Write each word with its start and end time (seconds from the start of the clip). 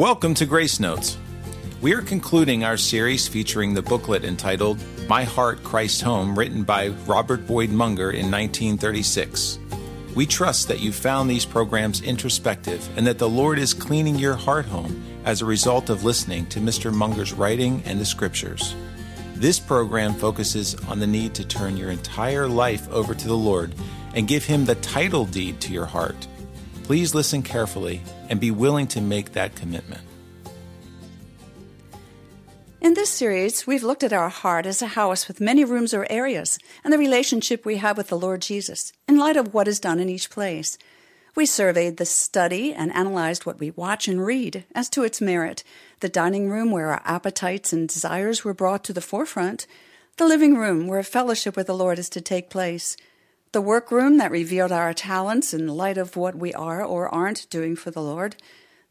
Welcome 0.00 0.32
to 0.36 0.46
Grace 0.46 0.80
Notes. 0.80 1.18
We 1.82 1.92
are 1.92 2.00
concluding 2.00 2.64
our 2.64 2.78
series 2.78 3.28
featuring 3.28 3.74
the 3.74 3.82
booklet 3.82 4.24
entitled 4.24 4.82
My 5.06 5.24
Heart, 5.24 5.62
Christ's 5.62 6.00
Home, 6.00 6.38
written 6.38 6.62
by 6.62 6.88
Robert 7.06 7.46
Boyd 7.46 7.68
Munger 7.68 8.10
in 8.10 8.30
1936. 8.30 9.58
We 10.14 10.24
trust 10.24 10.68
that 10.68 10.80
you 10.80 10.90
found 10.90 11.28
these 11.28 11.44
programs 11.44 12.00
introspective 12.00 12.88
and 12.96 13.06
that 13.06 13.18
the 13.18 13.28
Lord 13.28 13.58
is 13.58 13.74
cleaning 13.74 14.18
your 14.18 14.36
heart 14.36 14.64
home 14.64 15.04
as 15.26 15.42
a 15.42 15.44
result 15.44 15.90
of 15.90 16.02
listening 16.02 16.46
to 16.46 16.60
Mr. 16.60 16.90
Munger's 16.90 17.34
writing 17.34 17.82
and 17.84 18.00
the 18.00 18.06
scriptures. 18.06 18.74
This 19.34 19.60
program 19.60 20.14
focuses 20.14 20.76
on 20.86 20.98
the 20.98 21.06
need 21.06 21.34
to 21.34 21.44
turn 21.46 21.76
your 21.76 21.90
entire 21.90 22.48
life 22.48 22.90
over 22.90 23.14
to 23.14 23.28
the 23.28 23.36
Lord 23.36 23.74
and 24.14 24.26
give 24.26 24.46
Him 24.46 24.64
the 24.64 24.76
title 24.76 25.26
deed 25.26 25.60
to 25.60 25.74
your 25.74 25.84
heart. 25.84 26.26
Please 26.90 27.14
listen 27.14 27.44
carefully 27.44 28.02
and 28.28 28.40
be 28.40 28.50
willing 28.50 28.88
to 28.88 29.00
make 29.00 29.34
that 29.34 29.54
commitment. 29.54 30.00
In 32.80 32.94
this 32.94 33.10
series, 33.10 33.64
we've 33.64 33.84
looked 33.84 34.02
at 34.02 34.12
our 34.12 34.28
heart 34.28 34.66
as 34.66 34.82
a 34.82 34.88
house 34.98 35.28
with 35.28 35.40
many 35.40 35.64
rooms 35.64 35.94
or 35.94 36.04
areas 36.10 36.58
and 36.82 36.92
the 36.92 36.98
relationship 36.98 37.64
we 37.64 37.76
have 37.76 37.96
with 37.96 38.08
the 38.08 38.18
Lord 38.18 38.42
Jesus 38.42 38.92
in 39.06 39.18
light 39.18 39.36
of 39.36 39.54
what 39.54 39.68
is 39.68 39.78
done 39.78 40.00
in 40.00 40.08
each 40.08 40.30
place. 40.30 40.78
We 41.36 41.46
surveyed 41.46 41.98
the 41.98 42.04
study 42.04 42.74
and 42.74 42.92
analyzed 42.92 43.46
what 43.46 43.60
we 43.60 43.70
watch 43.70 44.08
and 44.08 44.26
read 44.26 44.64
as 44.74 44.90
to 44.90 45.04
its 45.04 45.20
merit 45.20 45.62
the 46.00 46.08
dining 46.08 46.50
room 46.50 46.72
where 46.72 46.88
our 46.88 47.02
appetites 47.04 47.72
and 47.72 47.88
desires 47.88 48.42
were 48.42 48.52
brought 48.52 48.82
to 48.82 48.92
the 48.92 49.00
forefront, 49.00 49.68
the 50.16 50.26
living 50.26 50.56
room 50.56 50.88
where 50.88 51.04
fellowship 51.04 51.54
with 51.54 51.68
the 51.68 51.72
Lord 51.72 52.00
is 52.00 52.08
to 52.08 52.20
take 52.20 52.50
place, 52.50 52.96
the 53.52 53.60
workroom 53.60 54.18
that 54.18 54.30
revealed 54.30 54.70
our 54.70 54.94
talents 54.94 55.52
in 55.52 55.66
light 55.66 55.98
of 55.98 56.16
what 56.16 56.36
we 56.36 56.54
are 56.54 56.84
or 56.84 57.08
aren't 57.08 57.50
doing 57.50 57.74
for 57.74 57.90
the 57.90 58.02
Lord, 58.02 58.36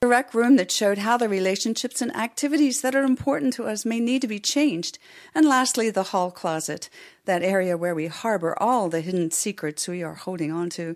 the 0.02 0.08
rec 0.08 0.34
room 0.34 0.58
that 0.58 0.72
showed 0.72 0.98
how 0.98 1.16
the 1.16 1.30
relationships 1.30 2.02
and 2.02 2.14
activities 2.16 2.82
that 2.82 2.96
are 2.96 3.04
important 3.04 3.54
to 3.54 3.64
us 3.64 3.86
may 3.86 4.02
need 4.02 4.22
to 4.22 4.28
be 4.28 4.40
changed, 4.40 5.00
and 5.34 5.48
lastly, 5.48 5.90
the 5.90 6.04
hall 6.04 6.30
closet, 6.30 6.90
that 7.24 7.44
area 7.44 7.78
where 7.78 7.96
we 7.96 8.08
harbor 8.08 8.54
all 8.62 8.90
the 8.90 9.02
hidden 9.02 9.32
secrets 9.32 9.88
we 9.88 10.04
are 10.04 10.16
holding 10.16 10.52
on 10.52 10.70
to. 10.72 10.96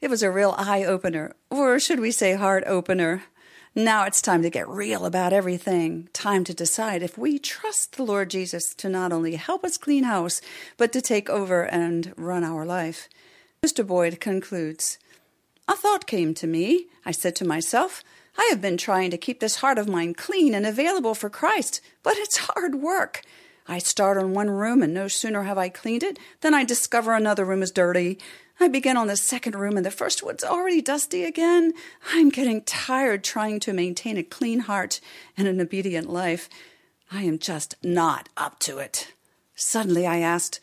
It 0.00 0.10
was 0.10 0.22
a 0.22 0.30
real 0.30 0.54
eye 0.58 0.84
opener, 0.84 1.34
or 1.50 1.78
should 1.78 2.00
we 2.00 2.10
say 2.10 2.34
heart 2.34 2.64
opener. 2.66 3.24
Now 3.76 4.04
it's 4.04 4.22
time 4.22 4.42
to 4.42 4.50
get 4.50 4.68
real 4.68 5.04
about 5.04 5.32
everything. 5.32 6.08
Time 6.12 6.44
to 6.44 6.54
decide 6.54 7.02
if 7.02 7.18
we 7.18 7.40
trust 7.40 7.96
the 7.96 8.04
Lord 8.04 8.30
Jesus 8.30 8.72
to 8.76 8.88
not 8.88 9.12
only 9.12 9.34
help 9.34 9.64
us 9.64 9.76
clean 9.76 10.04
house, 10.04 10.40
but 10.76 10.92
to 10.92 11.00
take 11.00 11.28
over 11.28 11.64
and 11.64 12.14
run 12.16 12.44
our 12.44 12.64
life. 12.64 13.08
Mr. 13.66 13.84
Boyd 13.84 14.20
concludes 14.20 14.96
A 15.66 15.74
thought 15.74 16.06
came 16.06 16.34
to 16.34 16.46
me. 16.46 16.86
I 17.04 17.10
said 17.10 17.34
to 17.36 17.44
myself, 17.44 18.04
I 18.38 18.46
have 18.50 18.60
been 18.60 18.76
trying 18.76 19.10
to 19.10 19.18
keep 19.18 19.40
this 19.40 19.56
heart 19.56 19.78
of 19.78 19.88
mine 19.88 20.14
clean 20.14 20.54
and 20.54 20.64
available 20.64 21.16
for 21.16 21.28
Christ, 21.28 21.80
but 22.04 22.16
it's 22.16 22.36
hard 22.36 22.76
work. 22.76 23.22
I 23.66 23.78
start 23.78 24.18
on 24.18 24.34
one 24.34 24.50
room, 24.50 24.82
and 24.82 24.92
no 24.92 25.08
sooner 25.08 25.44
have 25.44 25.56
I 25.56 25.68
cleaned 25.70 26.02
it 26.02 26.18
than 26.42 26.52
I 26.52 26.64
discover 26.64 27.14
another 27.14 27.44
room 27.44 27.62
is 27.62 27.70
dirty. 27.70 28.18
I 28.60 28.68
begin 28.68 28.96
on 28.96 29.08
the 29.08 29.16
second 29.16 29.56
room 29.56 29.76
and 29.76 29.84
the 29.84 29.90
first 29.90 30.22
one's 30.22 30.44
already 30.44 30.80
dusty 30.80 31.24
again. 31.24 31.72
I'm 32.12 32.28
getting 32.28 32.62
tired 32.62 33.24
trying 33.24 33.58
to 33.60 33.72
maintain 33.72 34.16
a 34.16 34.22
clean 34.22 34.60
heart 34.60 35.00
and 35.36 35.48
an 35.48 35.60
obedient 35.60 36.08
life. 36.08 36.48
I 37.10 37.22
am 37.22 37.38
just 37.38 37.74
not 37.82 38.28
up 38.36 38.60
to 38.60 38.78
it. 38.78 39.12
Suddenly 39.56 40.06
I 40.06 40.18
asked, 40.18 40.60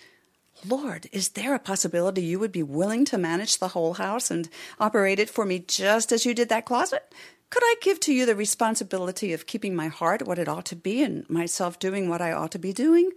Lord, 0.65 1.07
is 1.11 1.29
there 1.29 1.55
a 1.55 1.59
possibility 1.59 2.21
you 2.21 2.39
would 2.39 2.51
be 2.51 2.63
willing 2.63 3.03
to 3.05 3.17
manage 3.17 3.57
the 3.57 3.69
whole 3.69 3.95
house 3.95 4.29
and 4.29 4.47
operate 4.79 5.19
it 5.19 5.29
for 5.29 5.43
me 5.43 5.59
just 5.59 6.11
as 6.11 6.25
you 6.25 6.33
did 6.33 6.49
that 6.49 6.65
closet? 6.65 7.11
Could 7.51 7.63
I 7.63 7.75
give 7.81 7.99
to 8.01 8.13
you 8.13 8.25
the 8.25 8.35
responsibility 8.35 9.33
of 9.33 9.45
keeping 9.45 9.75
my 9.75 9.89
heart 9.89 10.25
what 10.25 10.39
it 10.39 10.47
ought 10.47 10.65
to 10.67 10.75
be 10.75 11.03
and 11.03 11.29
myself 11.29 11.77
doing 11.79 12.07
what 12.07 12.21
I 12.21 12.31
ought 12.31 12.51
to 12.53 12.59
be 12.59 12.71
doing? 12.71 13.11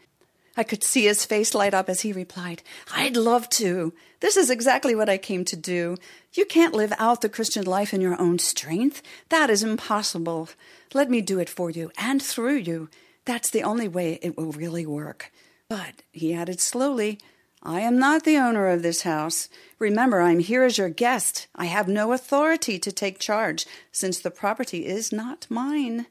I 0.56 0.64
could 0.64 0.82
see 0.82 1.04
his 1.04 1.24
face 1.24 1.54
light 1.54 1.72
up 1.72 1.88
as 1.88 2.00
he 2.00 2.12
replied, 2.12 2.62
I'd 2.92 3.16
love 3.16 3.48
to. 3.50 3.94
This 4.18 4.36
is 4.36 4.50
exactly 4.50 4.94
what 4.96 5.08
I 5.08 5.18
came 5.18 5.44
to 5.46 5.56
do. 5.56 5.96
You 6.32 6.44
can't 6.46 6.74
live 6.74 6.92
out 6.98 7.20
the 7.20 7.28
Christian 7.28 7.64
life 7.64 7.94
in 7.94 8.00
your 8.00 8.20
own 8.20 8.40
strength. 8.40 9.02
That 9.28 9.50
is 9.50 9.62
impossible. 9.62 10.48
Let 10.92 11.10
me 11.10 11.20
do 11.20 11.38
it 11.38 11.48
for 11.48 11.70
you 11.70 11.92
and 11.96 12.20
through 12.20 12.56
you. 12.56 12.88
That's 13.24 13.50
the 13.50 13.62
only 13.62 13.86
way 13.86 14.18
it 14.20 14.36
will 14.36 14.50
really 14.50 14.84
work. 14.84 15.32
But, 15.68 16.02
he 16.10 16.34
added 16.34 16.60
slowly, 16.60 17.20
I 17.66 17.80
am 17.80 17.98
not 17.98 18.25
the 18.25 18.36
owner 18.36 18.69
of 18.69 18.82
this 18.82 19.02
house. 19.02 19.48
Remember, 19.78 20.20
I'm 20.20 20.41
here 20.41 20.64
as 20.64 20.76
your 20.76 20.91
guest. 20.91 21.47
I 21.56 21.64
have 21.64 21.88
no 21.88 22.12
authority 22.12 22.78
to 22.78 22.92
take 22.92 23.19
charge, 23.19 23.64
since 23.91 24.19
the 24.19 24.30
property 24.30 24.84
is 24.84 25.10
not 25.10 25.47
mine. 25.48 26.04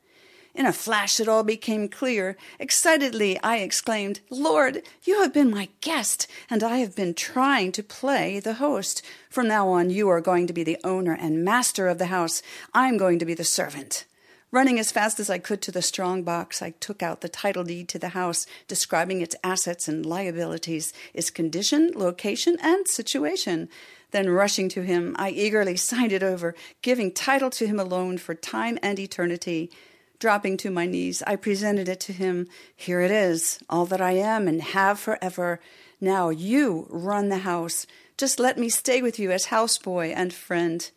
In 0.55 0.65
a 0.65 0.73
flash, 0.73 1.19
it 1.19 1.27
all 1.27 1.43
became 1.43 1.89
clear. 1.89 2.37
Excitedly, 2.59 3.39
I 3.43 3.57
exclaimed, 3.57 4.19
Lord, 4.31 4.81
you 5.03 5.21
have 5.21 5.31
been 5.31 5.51
my 5.51 5.69
guest, 5.81 6.25
and 6.49 6.63
I 6.63 6.77
have 6.77 6.95
been 6.95 7.13
trying 7.13 7.71
to 7.73 7.83
play 7.83 8.39
the 8.39 8.55
host. 8.55 9.03
From 9.29 9.47
now 9.47 9.69
on, 9.69 9.91
you 9.91 10.09
are 10.09 10.21
going 10.21 10.47
to 10.47 10.53
be 10.53 10.63
the 10.63 10.79
owner 10.83 11.13
and 11.13 11.45
master 11.45 11.87
of 11.87 11.99
the 11.99 12.07
house. 12.07 12.41
I'm 12.73 12.97
going 12.97 13.19
to 13.19 13.25
be 13.25 13.35
the 13.35 13.43
servant. 13.43 14.05
Running 14.53 14.77
as 14.77 14.91
fast 14.91 15.19
as 15.19 15.31
I 15.31 15.39
could 15.39 15.63
to 15.63 15.71
the 15.71 15.81
strong 15.81 16.21
box, 16.21 16.61
I 16.61 16.75
took 16.79 17.01
out 17.01 17.21
the 17.21 17.27
title 17.27 17.63
deed 17.63 17.89
to 17.89 17.97
the 17.97 18.09
house, 18.09 18.45
describing 18.67 19.19
its 19.19 19.35
assets 19.43 19.87
and 19.87 20.05
liabilities, 20.05 20.93
its 21.11 21.31
condition, 21.31 21.91
location, 21.95 22.57
and 22.61 22.87
situation. 22.87 23.67
Then, 24.11 24.29
rushing 24.29 24.69
to 24.69 24.83
him, 24.83 25.15
I 25.17 25.31
eagerly 25.31 25.75
signed 25.75 26.11
it 26.11 26.21
over, 26.21 26.53
giving 26.83 27.11
title 27.11 27.49
to 27.49 27.65
him 27.65 27.79
alone 27.79 28.19
for 28.19 28.35
time 28.35 28.77
and 28.83 28.99
eternity. 28.99 29.71
Dropping 30.19 30.57
to 30.57 30.69
my 30.69 30.85
knees, 30.85 31.23
I 31.25 31.35
presented 31.35 31.89
it 31.89 31.99
to 32.01 32.13
him. 32.13 32.47
Here 32.75 33.01
it 33.01 33.09
is, 33.09 33.57
all 33.71 33.87
that 33.87 34.01
I 34.01 34.11
am 34.11 34.47
and 34.47 34.61
have 34.61 34.99
forever. 34.99 35.61
Now 35.99 36.29
you 36.29 36.85
run 36.91 37.29
the 37.29 37.39
house. 37.39 37.87
Just 38.19 38.39
let 38.39 38.59
me 38.59 38.69
stay 38.69 39.01
with 39.01 39.17
you 39.17 39.31
as 39.31 39.47
houseboy 39.47 40.13
and 40.15 40.31
friend. 40.31 40.91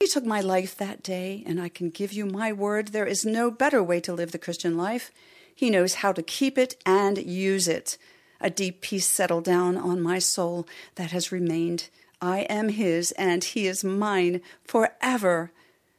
He 0.00 0.06
took 0.06 0.24
my 0.24 0.40
life 0.40 0.76
that 0.76 1.02
day, 1.02 1.42
and 1.44 1.60
I 1.60 1.68
can 1.68 1.90
give 1.90 2.12
you 2.12 2.24
my 2.24 2.52
word 2.52 2.88
there 2.88 3.06
is 3.06 3.26
no 3.26 3.50
better 3.50 3.82
way 3.82 4.00
to 4.00 4.12
live 4.12 4.30
the 4.30 4.38
Christian 4.38 4.76
life. 4.76 5.10
He 5.52 5.70
knows 5.70 5.94
how 5.94 6.12
to 6.12 6.22
keep 6.22 6.56
it 6.56 6.76
and 6.86 7.18
use 7.18 7.66
it. 7.66 7.98
A 8.40 8.48
deep 8.48 8.80
peace 8.80 9.08
settled 9.08 9.42
down 9.44 9.76
on 9.76 10.00
my 10.00 10.20
soul 10.20 10.68
that 10.94 11.10
has 11.10 11.32
remained. 11.32 11.88
I 12.22 12.40
am 12.42 12.68
his, 12.68 13.10
and 13.12 13.42
he 13.42 13.66
is 13.66 13.82
mine 13.82 14.40
forever. 14.64 15.50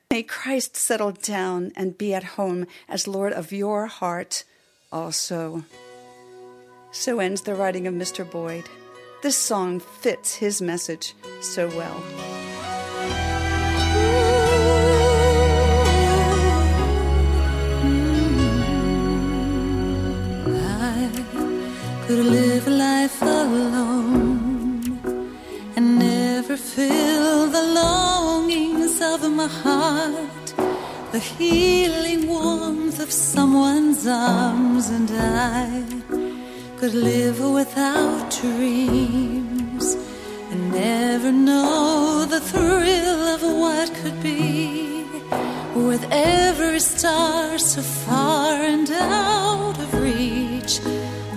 May 0.10 0.24
Christ 0.24 0.78
settle 0.78 1.12
down 1.12 1.74
and 1.76 1.98
be 1.98 2.14
at 2.14 2.36
home 2.36 2.68
as 2.88 3.06
Lord 3.06 3.34
of 3.34 3.52
your 3.52 3.88
heart 3.88 4.46
also. 4.94 5.66
So 6.92 7.20
ends 7.20 7.42
the 7.42 7.54
writing 7.54 7.86
of 7.86 7.94
Mr. 7.94 8.30
Boyd. 8.30 8.70
This 9.22 9.36
song 9.36 9.82
fits 9.82 10.36
his 10.36 10.62
message 10.62 11.14
so 11.42 11.68
well. 11.68 12.49
Could 22.20 22.34
live 22.34 22.68
a 22.68 22.72
life 22.72 23.22
alone 23.22 25.00
and 25.78 25.98
never 25.98 26.58
feel 26.58 27.48
the 27.48 27.64
longings 27.82 29.00
of 29.02 29.20
my 29.32 29.48
heart, 29.48 30.48
the 31.14 31.20
healing 31.20 32.28
warmth 32.28 33.00
of 33.00 33.10
someone's 33.10 34.06
arms, 34.06 34.90
and 34.90 35.10
I 35.12 35.86
could 36.80 36.94
live 36.94 37.40
without 37.40 38.30
dreams 38.42 39.96
and 40.52 40.72
never 40.74 41.32
know 41.32 42.26
the 42.26 42.42
thrill 42.42 43.22
of 43.36 43.42
what 43.64 43.94
could 44.02 44.22
be 44.22 45.06
with 45.74 46.06
every 46.12 46.82
star 46.82 47.58
so 47.58 47.82
far 47.82 48.56
and 48.56 48.92
out 48.92 49.80
of. 49.80 49.99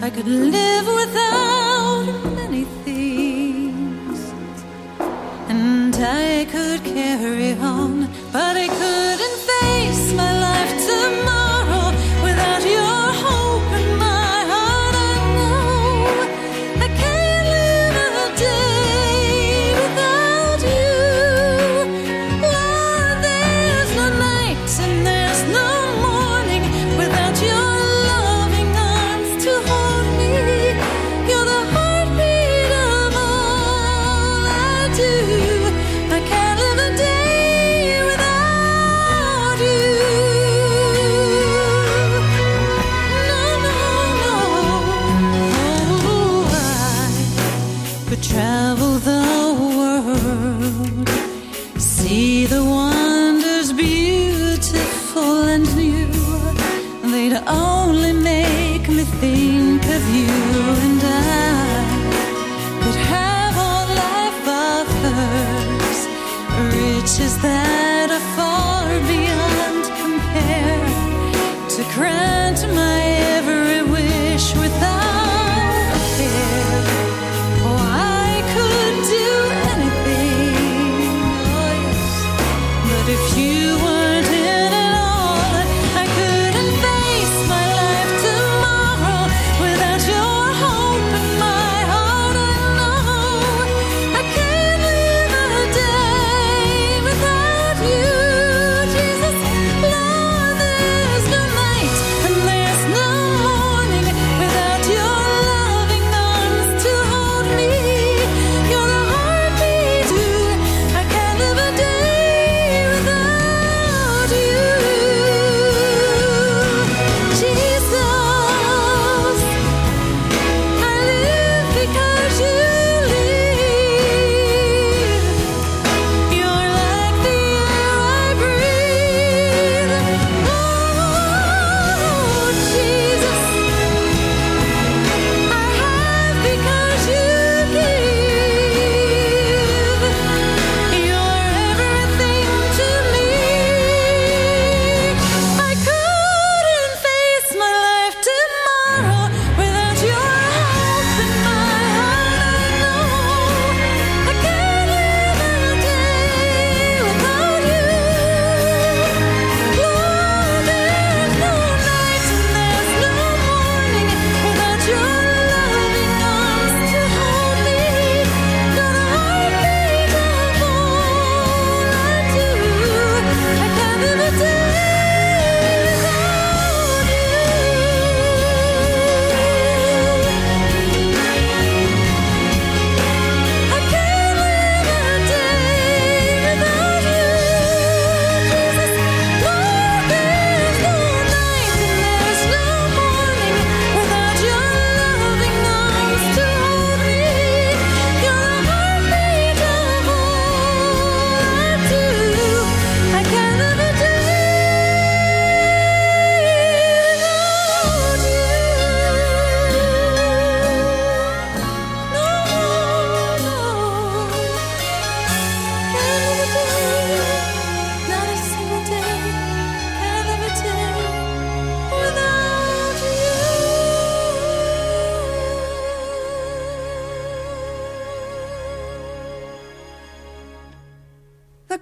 I 0.05 0.11
could 0.11 0.27
live 0.27 0.87
without 0.89 2.35
many 2.35 2.65
things, 2.85 4.33
and 5.49 5.95
I 5.95 6.45
could 6.51 6.83
carry 6.83 7.53
on, 7.53 8.09
but 8.33 8.57
I 8.57 8.67
couldn't 8.67 9.32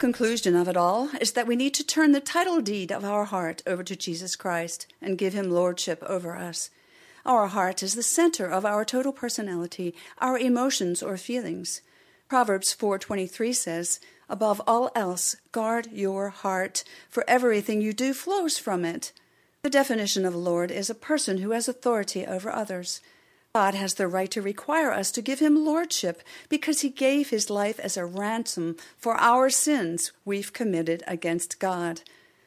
conclusion 0.00 0.56
of 0.56 0.66
it 0.66 0.78
all 0.78 1.10
is 1.20 1.32
that 1.32 1.46
we 1.46 1.54
need 1.54 1.74
to 1.74 1.84
turn 1.84 2.12
the 2.12 2.20
title 2.20 2.62
deed 2.62 2.90
of 2.90 3.04
our 3.04 3.26
heart 3.26 3.62
over 3.66 3.84
to 3.84 3.94
Jesus 3.94 4.34
Christ 4.34 4.86
and 5.00 5.18
give 5.18 5.34
him 5.34 5.50
lordship 5.50 6.02
over 6.04 6.36
us. 6.36 6.70
Our 7.26 7.48
heart 7.48 7.82
is 7.82 7.94
the 7.94 8.02
center 8.02 8.46
of 8.46 8.64
our 8.64 8.84
total 8.86 9.12
personality, 9.12 9.94
our 10.18 10.38
emotions 10.38 11.02
or 11.02 11.18
feelings. 11.18 11.82
Proverbs 12.28 12.72
4:23 12.72 13.52
says, 13.52 14.00
"Above 14.26 14.62
all 14.66 14.90
else, 14.94 15.36
guard 15.52 15.92
your 15.92 16.30
heart, 16.30 16.82
for 17.10 17.22
everything 17.28 17.82
you 17.82 17.92
do 17.92 18.14
flows 18.14 18.56
from 18.56 18.86
it." 18.86 19.12
The 19.60 19.68
definition 19.68 20.24
of 20.24 20.34
Lord 20.34 20.70
is 20.70 20.88
a 20.88 20.94
person 20.94 21.38
who 21.38 21.50
has 21.50 21.68
authority 21.68 22.26
over 22.26 22.50
others. 22.50 23.02
God 23.52 23.74
has 23.74 23.94
the 23.94 24.06
right 24.06 24.30
to 24.30 24.40
require 24.40 24.92
us 24.92 25.10
to 25.10 25.20
give 25.20 25.40
him 25.40 25.64
lordship 25.64 26.22
because 26.48 26.82
he 26.82 26.88
gave 26.88 27.30
his 27.30 27.50
life 27.50 27.80
as 27.80 27.96
a 27.96 28.06
ransom 28.06 28.76
for 28.96 29.16
our 29.16 29.50
sins 29.50 30.12
we've 30.24 30.52
committed 30.52 31.02
against 31.08 31.58
God. 31.58 32.02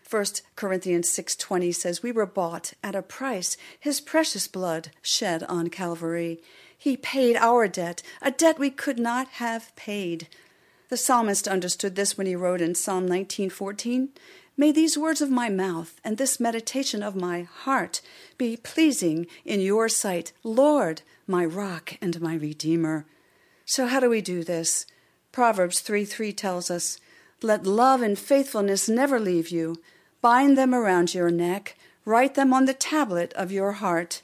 1 0.10 0.26
Corinthians 0.56 1.10
6:20 1.10 1.76
says 1.76 2.02
we 2.02 2.14
were 2.14 2.26
bought 2.26 2.72
at 2.82 2.96
a 2.96 3.02
price 3.02 3.58
his 3.78 4.00
precious 4.00 4.48
blood 4.48 4.92
shed 5.02 5.44
on 5.44 5.70
Calvary. 5.70 6.42
He 6.78 6.96
paid 6.96 7.36
our 7.36 7.68
debt, 7.68 8.02
a 8.22 8.32
debt 8.32 8.58
we 8.58 8.70
could 8.70 9.00
not 9.00 9.28
have 9.44 9.76
paid. 9.76 10.30
The 10.88 10.96
psalmist 10.96 11.50
understood 11.50 11.96
this 11.96 12.18
when 12.18 12.28
he 12.28 12.36
wrote 12.36 12.62
in 12.62 12.76
Psalm 12.76 13.10
19:14, 13.10 14.08
May 14.56 14.72
these 14.72 14.98
words 14.98 15.20
of 15.20 15.32
my 15.32 15.50
mouth 15.50 16.00
and 16.04 16.18
this 16.18 16.40
meditation 16.40 17.02
of 17.02 17.16
my 17.16 17.42
heart 17.42 18.02
be 18.38 18.56
pleasing 18.56 19.26
in 19.44 19.62
your 19.62 19.90
sight, 19.90 20.32
Lord, 20.44 21.02
my 21.26 21.44
rock 21.44 21.98
and 22.02 22.22
my 22.22 22.36
redeemer. 22.36 23.08
So, 23.66 23.88
how 23.88 24.00
do 24.00 24.10
we 24.10 24.22
do 24.22 24.44
this? 24.44 24.86
Proverbs 25.32 25.80
3 25.80 26.06
3 26.06 26.32
tells 26.34 26.70
us, 26.70 27.00
Let 27.42 27.66
love 27.66 28.04
and 28.04 28.18
faithfulness 28.18 28.88
never 28.88 29.20
leave 29.20 29.50
you. 29.50 29.78
Bind 30.22 30.56
them 30.56 30.76
around 30.76 31.16
your 31.16 31.32
neck, 31.32 31.76
write 32.06 32.36
them 32.36 32.54
on 32.54 32.66
the 32.66 32.76
tablet 32.76 33.34
of 33.34 33.52
your 33.52 33.74
heart. 33.74 34.22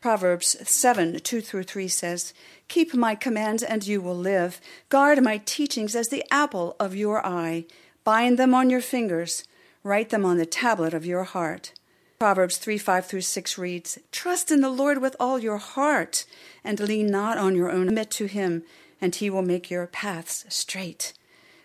Proverbs 0.00 0.56
7 0.62 1.18
2 1.18 1.40
through 1.40 1.64
3 1.64 1.88
says, 1.88 2.32
Keep 2.68 2.94
my 2.94 3.16
commands 3.16 3.64
and 3.64 3.84
you 3.84 4.00
will 4.00 4.16
live. 4.16 4.60
Guard 4.90 5.20
my 5.24 5.38
teachings 5.38 5.96
as 5.96 6.08
the 6.08 6.24
apple 6.30 6.76
of 6.78 6.94
your 6.94 7.26
eye. 7.26 7.64
Bind 8.04 8.38
them 8.38 8.54
on 8.54 8.70
your 8.70 8.80
fingers. 8.80 9.42
Write 9.84 10.10
them 10.10 10.24
on 10.24 10.38
the 10.38 10.46
tablet 10.46 10.94
of 10.94 11.04
your 11.04 11.24
heart. 11.24 11.72
Proverbs 12.18 12.56
3 12.56 12.78
5 12.78 13.06
through 13.06 13.22
6 13.22 13.58
reads, 13.58 13.98
Trust 14.12 14.52
in 14.52 14.60
the 14.60 14.70
Lord 14.70 15.02
with 15.02 15.16
all 15.18 15.40
your 15.40 15.58
heart, 15.58 16.24
and 16.62 16.78
lean 16.78 17.08
not 17.08 17.36
on 17.36 17.56
your 17.56 17.70
own. 17.70 17.88
Commit 17.88 18.10
to 18.12 18.26
him, 18.26 18.62
and 19.00 19.14
he 19.14 19.28
will 19.28 19.42
make 19.42 19.70
your 19.70 19.88
paths 19.88 20.44
straight. 20.48 21.12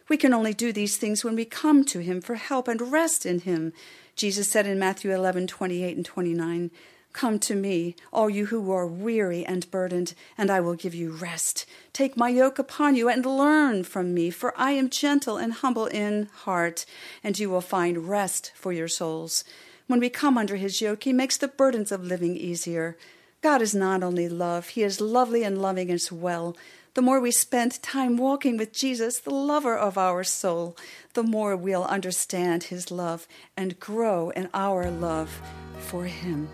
We 0.10 0.18
can 0.18 0.34
only 0.34 0.54
do 0.54 0.72
these 0.72 0.98
things 0.98 1.24
when 1.24 1.36
we 1.36 1.46
come 1.46 1.84
to 1.86 2.00
him 2.00 2.22
for 2.22 2.36
help 2.36 2.68
and 2.68 2.92
rest 2.92 3.26
in 3.26 3.42
him. 3.42 3.74
Jesus 4.16 4.50
said 4.50 4.66
in 4.66 4.80
Matthew 4.80 5.14
11 5.14 5.46
28 5.46 5.96
and 5.96 6.06
29, 6.06 6.72
Come 7.18 7.40
to 7.40 7.56
me, 7.56 7.96
all 8.14 8.30
you 8.30 8.46
who 8.46 8.72
are 8.72 8.86
weary 8.86 9.44
and 9.44 9.72
burdened, 9.72 10.14
and 10.38 10.52
I 10.52 10.60
will 10.60 10.76
give 10.76 10.94
you 10.94 11.10
rest. 11.10 11.66
Take 11.92 12.16
my 12.16 12.30
yoke 12.30 12.60
upon 12.60 12.96
you 12.96 13.10
and 13.10 13.26
learn 13.26 13.86
from 13.86 14.14
me, 14.14 14.30
for 14.30 14.54
I 14.56 14.74
am 14.74 14.92
gentle 14.92 15.36
and 15.36 15.52
humble 15.52 15.88
in 15.88 16.30
heart, 16.46 16.86
and 17.24 17.40
you 17.40 17.50
will 17.50 17.60
find 17.60 18.08
rest 18.08 18.52
for 18.54 18.72
your 18.72 18.88
souls. 18.88 19.44
When 19.88 20.00
we 20.00 20.12
come 20.12 20.38
under 20.38 20.58
his 20.58 20.80
yoke, 20.80 21.06
he 21.06 21.12
makes 21.12 21.38
the 21.38 21.48
burdens 21.48 21.92
of 21.92 22.06
living 22.06 22.38
easier. 22.38 22.96
God 23.42 23.64
is 23.64 23.74
not 23.74 24.04
only 24.04 24.30
love, 24.30 24.68
he 24.68 24.84
is 24.84 25.02
lovely 25.02 25.42
and 25.42 25.60
loving 25.60 25.90
as 25.90 26.12
well. 26.12 26.56
The 26.94 27.02
more 27.02 27.20
we 27.20 27.32
spend 27.32 27.82
time 27.82 28.18
walking 28.18 28.58
with 28.58 28.74
Jesus, 28.74 29.18
the 29.18 29.34
lover 29.34 29.76
of 29.76 29.98
our 29.98 30.24
soul, 30.24 30.78
the 31.16 31.24
more 31.24 31.58
we'll 31.58 31.86
understand 31.86 32.66
his 32.66 32.92
love 32.92 33.28
and 33.58 33.80
grow 33.80 34.30
in 34.30 34.50
our 34.54 34.92
love 34.92 35.42
for 35.80 36.06
him. 36.06 36.48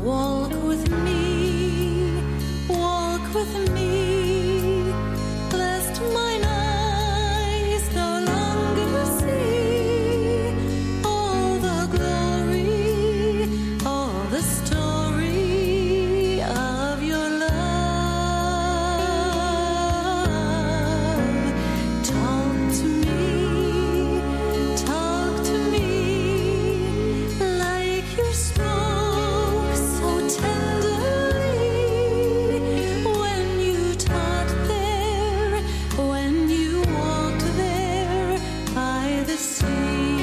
我 0.00 0.47
by 39.38 40.17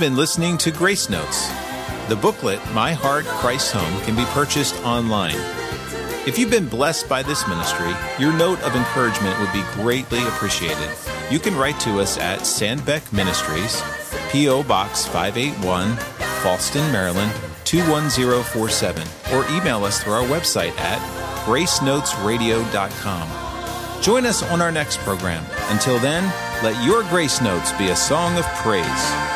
been 0.00 0.16
listening 0.16 0.56
to 0.56 0.70
Grace 0.70 1.10
Notes. 1.10 1.50
The 2.08 2.16
booklet, 2.16 2.58
My 2.72 2.94
Heart, 2.94 3.26
Christ's 3.26 3.72
Home, 3.72 4.00
can 4.04 4.16
be 4.16 4.24
purchased 4.30 4.74
online. 4.82 5.36
If 6.26 6.38
you've 6.38 6.50
been 6.50 6.68
blessed 6.68 7.06
by 7.06 7.22
this 7.22 7.46
ministry, 7.46 7.92
your 8.18 8.32
note 8.32 8.58
of 8.62 8.74
encouragement 8.74 9.38
would 9.38 9.52
be 9.52 9.62
greatly 9.74 10.22
appreciated. 10.22 10.88
You 11.30 11.38
can 11.38 11.54
write 11.54 11.78
to 11.80 12.00
us 12.00 12.16
at 12.16 12.40
Sandbeck 12.40 13.12
Ministries, 13.12 13.82
P.O. 14.32 14.62
Box 14.62 15.04
581, 15.04 15.96
Falston, 16.42 16.90
Maryland 16.92 17.30
21047, 17.64 19.06
or 19.34 19.44
email 19.50 19.84
us 19.84 20.02
through 20.02 20.14
our 20.14 20.24
website 20.24 20.74
at 20.78 20.98
gracenotesradio.com. 21.44 24.02
Join 24.02 24.24
us 24.24 24.42
on 24.44 24.62
our 24.62 24.72
next 24.72 24.96
program. 25.00 25.44
Until 25.68 25.98
then, 25.98 26.24
let 26.64 26.82
your 26.86 27.02
grace 27.10 27.42
notes 27.42 27.72
be 27.72 27.88
a 27.88 27.96
song 27.96 28.38
of 28.38 28.46
praise. 28.62 29.29